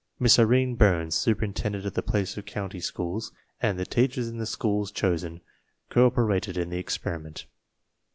[0.19, 4.91] Miss Irene Burns, superintendent of the Placer County schools, and the teachers in the schools
[4.91, 5.41] chosen,
[5.91, 7.45] co operated in the experiment.